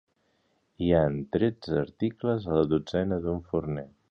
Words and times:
Hi 0.85 0.87
han 0.99 1.19
tretze 1.37 1.79
articles 1.83 2.51
a 2.55 2.59
la 2.61 2.67
dotzena 2.75 3.25
d'un 3.29 3.49
forner. 3.55 3.91